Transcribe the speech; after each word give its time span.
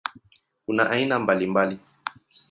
Kuna 0.65 0.83
aina 0.93 1.15
mbalimbali. 1.19 1.75